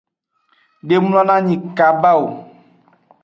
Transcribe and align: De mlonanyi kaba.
De 0.87 0.95
mlonanyi 1.03 1.55
kaba. 1.77 2.11